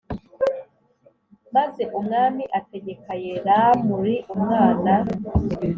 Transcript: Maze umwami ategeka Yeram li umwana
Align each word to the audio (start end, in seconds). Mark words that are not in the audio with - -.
Maze 1.55 1.83
umwami 1.99 2.43
ategeka 2.59 3.11
Yeram 3.25 3.81
li 4.03 4.15
umwana 4.33 4.93